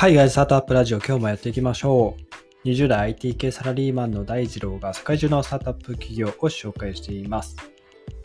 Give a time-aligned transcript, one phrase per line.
[0.00, 2.16] 海外スタートアップラジオ今日もやっていきましょ
[2.64, 2.68] う。
[2.68, 7.56] 20代 IT 系サラリーマンの大二郎が世界中のスタートアップ企業を紹介しています。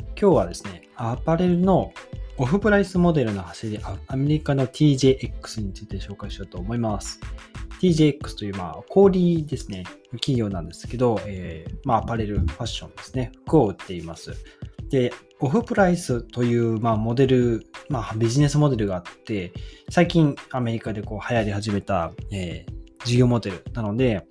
[0.09, 1.91] 今日はですね、アパレルの
[2.37, 7.19] オフプライスモデルの走り、アメリカの TJX について紹介しようと思います。
[7.81, 9.85] TJX という、まあ、小売ですね、
[10.17, 14.35] 企業なんですけど、えー、まあ、アパレル、ファッションですね、服を売っています。
[14.91, 19.53] で、オフプライスという、まあ、モデル、まあ、ビジネスモデルがあって、
[19.89, 24.25] 最近アメリカでこう流行り始めた、えー、事業モデルなので、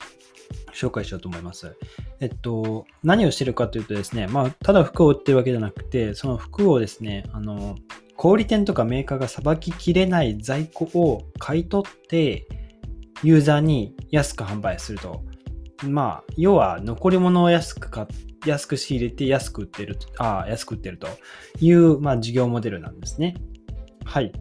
[0.72, 1.76] 紹介しようと思います。
[2.20, 7.76] えっと、何をしてるかというとですね、まあ、ただ服を売ってるわけじゃなくて、その服をですね、あの、
[8.16, 12.46] 小売店とかメーカーがさばききれない在庫を買い取って、
[13.22, 15.22] ユーザーに安く販売すると。
[15.84, 21.08] まあ、要は残り物を安く買って、安く仕入れて安く売ってる、あ、安く売ってると
[21.60, 23.36] いう、まあ、事業モデルなんですね。
[24.04, 24.32] はい。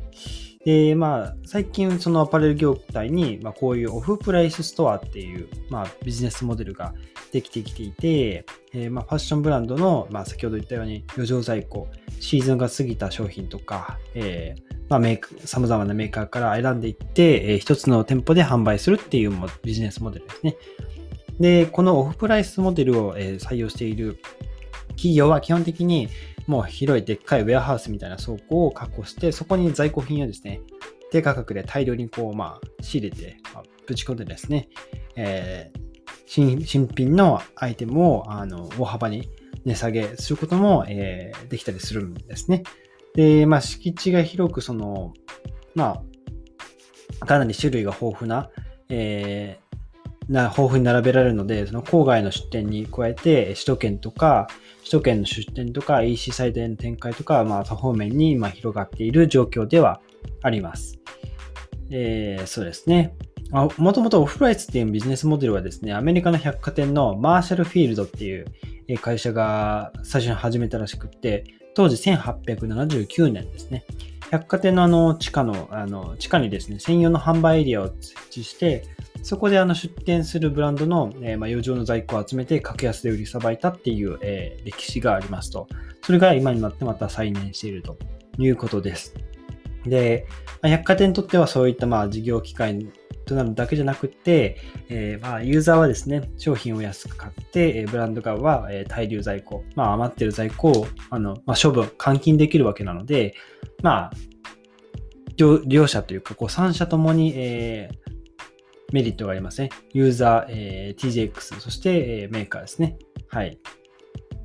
[0.66, 6.94] で、まあ、最近そのアパレル業態に、まあ、こういうオフプライスストアっていう、まあ、ビジネスモデルが
[7.32, 11.88] できてきていて、えー、まあ、ファッションブランドの、まあ、先ほど言ったように余剰在庫、
[12.20, 19.34] シーズンが過ぎた商品とか、えー、まあ、メーカー、様々なメーカーから選んでいって、えー、一つの店舗で販売するっていう
[19.64, 20.58] ビジネスモデルですね。
[21.42, 24.20] で、このオフプライスモデルを、え採用している
[24.90, 26.08] 企業は基本的に
[26.48, 30.62] もう広いでっかいウェアハウスみたいな倉庫を確保して、そこに在庫品をですね、
[31.12, 34.70] 低価格で大量にこう、まあ、仕入れて、まあ、ぶち込んでですね、
[35.16, 35.80] えー、
[36.28, 39.28] 新新品のアイテムをあの大幅に
[39.66, 42.64] 値下げすることも、えー、できたりするんですね。
[43.16, 45.14] で、まあ、敷地が広く、その、
[45.74, 46.04] ま
[47.20, 48.50] あ、かなり種類が豊富な、
[48.90, 49.60] え
[50.32, 54.48] な豊富に並べられるので、その郊外の出店に加えて、首都圏とか、
[54.80, 60.02] 首都圏の出店とか、EC サイトへの展開とか、まあ、多方面に今広がっている状況では
[60.42, 61.00] あります。
[61.92, 63.14] えー、そうですね。
[63.52, 68.46] もともとオフライスっていうビジネスモデルはですね、アメリカの百貨店のマーシャルフィールドっていう
[69.02, 73.86] 会社が最初に始めたらしくって、当時1879年ですね。
[74.32, 78.84] 百貨店のあの地下の、あの地下にですね、専用の販売エリアを設置して、
[79.24, 85.68] そこであの出店するブランドの、えー、まあ、余剰の在庫を集めて格安で売りさばいたっていう、えー、歴史がありますと。
[86.04, 87.98] それが今になってまた再燃していると
[88.40, 89.14] いうことです。
[89.86, 90.28] で、
[90.62, 92.92] ま、百貨店にとってはそういったまあ事業機会
[93.26, 94.58] となるだけじゃなくて、
[94.90, 103.36] えー、まあユーザーはですね、商品を安く買って、ブランド側は大量在庫、まあ余ってる在庫をあの、まあ、処分、換金できるわけなので、
[103.82, 104.12] まあ、
[105.38, 108.12] 両者というか、こう3社ともに、えー、
[108.92, 109.70] メリットがありますね。
[109.94, 112.98] ユーザー、えー、TJX、そして、えー、メーカーですね。
[113.30, 113.58] はい。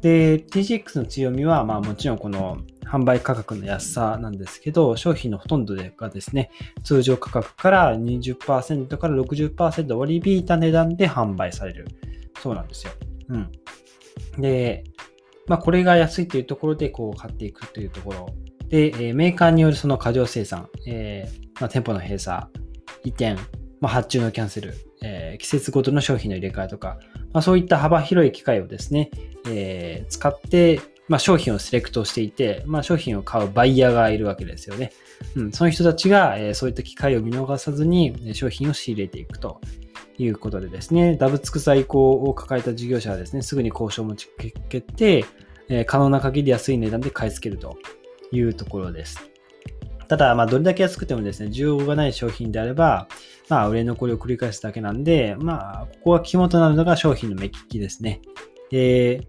[0.00, 6.50] で、TJX の強みは、まあもちろんこの販売価格の安さなんですけど、商品のほとんどがですね、
[6.84, 11.86] 通常価格から20%から60%割り引いた値段で販売される。
[12.41, 12.92] そうなんですよ。
[13.28, 13.52] うん。
[14.41, 14.84] で、
[15.48, 18.26] まあこれが安いというところでこう買っていくというところ。
[18.69, 22.47] で、えメーカーによるその過剰生産、えー、まあ、店舗の閉鎖、
[23.04, 23.34] 移転、
[23.80, 26.98] まあ、発注のキャンセル、えー、季節ごとの商品の入れ替えとか、
[27.32, 29.10] まあ、そういった幅広い機会をですね、
[29.48, 34.93] えー、使って、まあ、商品をセレクトしていて、まあ、商品を買うバイヤーがいるわけですよね。
[35.37, 39.61] うん、その人たちが、えー、そういった機会を見逃さずに商品を仕入れていくと
[40.19, 44.33] いうことでですね、ダブつく在庫を抱えた事業者はですね、すぐに交渉を持ちか
[44.69, 45.25] けて、
[45.69, 47.78] えー、可能な限り安い値段で買い付けると
[48.33, 49.31] いうところです。
[50.09, 53.09] ただ、まあ、どれだけ安くてもですね、需要がない商品であれば、
[53.49, 58.21] まあ、売れ残りを繰り返すだけなんで、まあ、ここが肝となるのが商品の目利きですね。
[58.71, 59.27] で、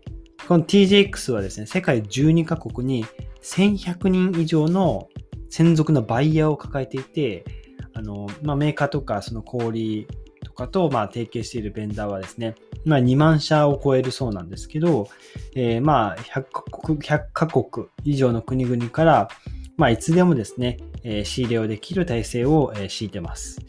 [0.47, 3.05] この TJX はですね、世界12カ国に
[3.41, 5.09] 1100人以上の
[5.49, 7.45] 専属のバイヤーを抱えていて、
[7.93, 10.07] あの、まあ、メーカーとか、その小売
[10.43, 12.55] とかと、まあ、提携しているベンダーはですね、
[12.85, 15.09] まあ、2万社を超えるそうなんですけど、
[15.55, 19.27] えー、まあ100カ国、100カ国以上の国々から、
[19.75, 23.59] まあ、いつでもですね、えー、仕入れをできる体制を、えー、敷いてます。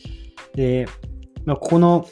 [0.54, 0.86] で、
[1.44, 2.08] まあ、この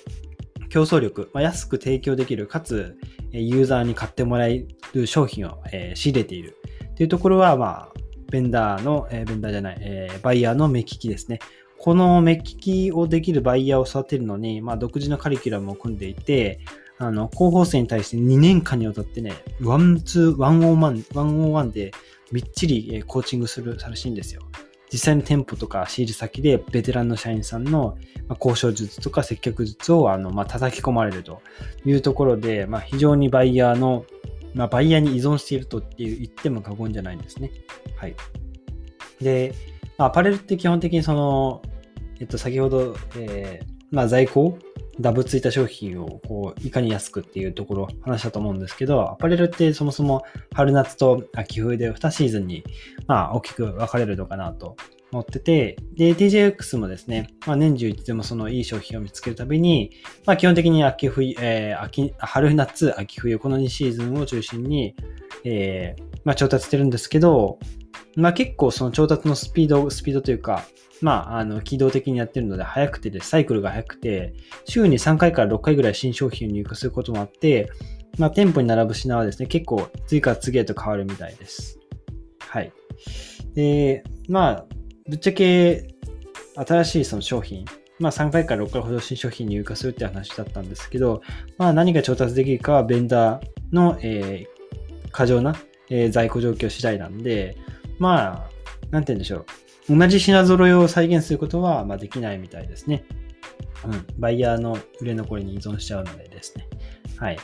[0.69, 2.97] 競争力、まあ、安く提供できる、かつ、
[3.33, 7.93] ユーザーに買ってもらえる商品を、えー、仕入れているっていうところは、まあ、
[8.31, 11.39] ベンダーの、えー、ベンダーじゃない、えー、バイヤーの目利きですね。
[11.79, 16.61] この目利きをできるバイヤーを育てるのに、まあ、独自のカリキュラムを組んでいて、
[16.99, 21.93] あの、候補生に対して2年間にわたってね、 one to、one on one、one on one で
[22.33, 24.43] みっちりコーチングするらしいんですよ。
[24.93, 27.97] 実際の店舗とか仕入れ先でベテランの社員さんの
[28.41, 31.43] 交渉術とか接客術をあの、まあ、叩き込まれると
[31.85, 34.05] いうところで、まあ、非常にバイヤーの、
[34.55, 37.51] まあ、バイヤーに依存しているとって言っても過言じゃないんですね。
[37.97, 38.15] はい。
[39.21, 39.55] で、
[39.99, 41.63] まあ、アパレルって基本的にその、
[42.21, 44.59] えっと、先ほど、えー、まあ、在庫
[45.01, 50.23] ダブついた商品をこういかに安くっていうところ話したと思うんですけど、アパレルってそもそも
[50.55, 52.65] 春夏と秋冬で2シーズンに
[53.07, 54.77] まあ大きく分かれるのかなと
[55.13, 59.93] 思ってて、で、TJX もですね、まあ、年中いつでもそのいい商品を見つけるたびに、
[60.25, 64.95] まあ、基本的に秋冬、えー、秋、春夏、秋冬、この2シーズンを中心に、
[65.45, 67.61] えー、まあ、調達してるんですけど、
[68.17, 70.65] まあ、結構その調達のスピード、スピードというか、
[71.01, 74.35] まあ、あの、機動的にやってるので、早くてで、サイクルが早くて、
[74.65, 77.71] 週に3回から6回ぐらい新商品を入荷することもあって、
[78.19, 81.79] まあ、店舗に並ぶ品はですね、結構次から次へと変わるみたいです。
[82.41, 82.73] はい。
[83.55, 84.67] で、まあ、
[85.09, 85.87] ぶっちゃけ、
[86.57, 87.65] 新しいその商品、
[88.01, 91.23] まあ3回から6回ほど新商品入荷するって話だったんですけど、
[91.57, 95.55] まあ何が調達できるかはベンダーの、えー、過剰な、
[95.91, 97.57] えー、在庫状況次第なんで、
[97.99, 98.51] まあ、
[98.91, 99.47] なんて言うんでしょ
[99.89, 99.97] う。
[99.97, 103.05] 同じ品揃えを再現することは、まあ、できないみたいですね。
[103.85, 104.07] うん。
[104.19, 106.67] バイヤーの売れ残りに依存しちゃうのでですね。
[107.19, 107.39] はい。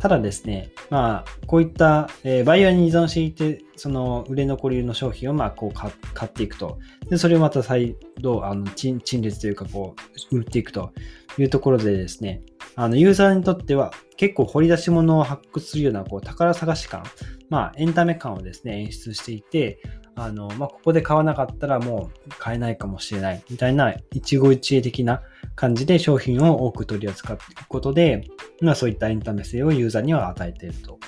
[0.00, 5.92] ただですね、まあ、こういった、えー、バイヤーに依存していて、その売れ残りの商品をまあこう買
[6.28, 6.78] っていくと。
[7.08, 9.94] で、それをまた再度、あの陳列というか、こ
[10.32, 10.92] う、売っていくと
[11.38, 12.42] いうところでですね、
[12.76, 17.04] あのユーザーにとっては結構掘り出し物を発掘するようなこう宝探し感、
[17.54, 19.78] まあ、エンタメ感をですね、演出していて、
[20.16, 25.22] あの、まあ、ここで買わなかったらもう買えないかもしれないみたいな一期一会的な
[25.54, 28.26] 感じで商品を多く取り扱っていくことで、
[28.60, 30.98] まあ、そういったエンタメ性をユーザーには与えていると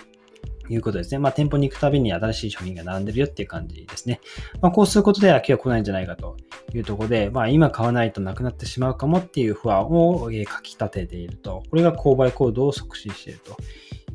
[0.69, 1.19] いうことですね。
[1.19, 4.21] まあ、店舗に行くたびに新しい商品が並んでるよっていう感じですね。
[4.61, 6.37] まあ、こうすることで飽きは来ないんじゃないかと
[6.73, 11.65] いうところで、まあ、今買わないとなくなってしまうかもっていう不安をかき立てていると。
[11.69, 13.57] これが購買行動を促進していると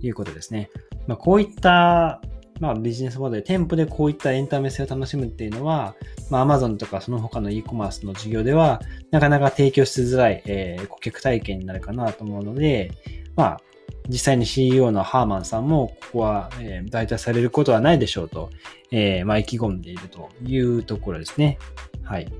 [0.01, 0.69] いうことですね。
[1.07, 2.21] まあ、こういった
[2.62, 5.95] まあ、ビジネスモデル、店舗でこういったエンタメ性を楽しむっていうのは、
[6.30, 12.92] まあ、Amazon とかその他の e コマースの事業では、なかなか提供しづらい、えー、顧客体験になるかなと思うので、
[13.36, 13.62] まあ、
[14.09, 18.51] 実際に CEO のハーマンさんも、ここは、えー、代替されることはないでしょうと、
[18.92, 21.57] えー、まあ、意気込んでいるというところですね。
[22.03, 22.31] はい。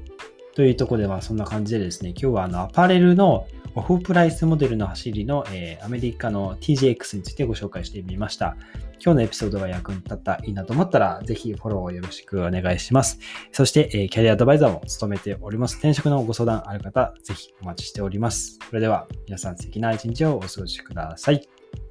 [0.54, 8.58] というところで、まあ、そんな感じでですね、今日はあの、アパレルのオフプライスモデルの走りの、えー、アメリカの TGX についてご紹介してみました。
[9.04, 13.20] 今日のエピソードが役に立ったらいいなと思ったら、ぜひフォローをよろしくお願いします。
[13.52, 15.78] そして、えー、キャリアアドバイザーも務めております。
[15.78, 18.60] 転職のご相談ある方、ぜひお待ちしております。
[18.68, 21.48] それでは、皆さん素敵な一日をお過ごしください。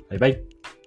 [0.08, 0.79] バイバイ。